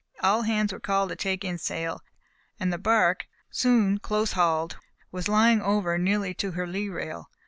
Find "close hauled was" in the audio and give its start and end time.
3.99-5.27